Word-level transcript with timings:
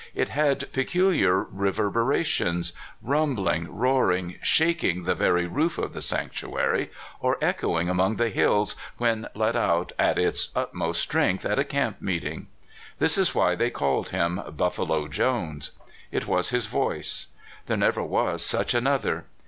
It 0.15 0.29
had 0.29 0.73
peculiar 0.73 1.43
rever 1.43 1.91
berations—rumbling, 1.91 3.67
roaring, 3.69 4.39
shaking 4.41 5.03
the 5.03 5.13
very 5.13 5.45
roof 5.45 5.77
of 5.77 5.93
the 5.93 6.01
sanctuary, 6.01 6.89
or 7.19 7.37
echoing 7.39 7.87
among 7.87 8.15
the 8.15 8.29
hills 8.29 8.75
when 8.97 9.27
let 9.35 9.55
out 9.55 9.91
at 9.99 10.17
its 10.17 10.51
utmost 10.55 11.01
strength 11.03 11.45
at 11.45 11.59
a 11.59 11.63
camp 11.63 11.97
meet 12.01 12.23
ing. 12.25 12.47
This 12.97 13.15
is 13.15 13.35
why 13.35 13.53
they 13.53 13.69
called 13.69 14.09
him 14.09 14.41
Buffalo 14.57 15.07
Jones. 15.07 15.69
It 16.11 16.25
was 16.25 16.49
his 16.49 16.65
voice. 16.65 17.27
There 17.67 17.77
never 17.77 18.01
was 18.01 18.43
such 18.43 18.73
another. 18.73 19.25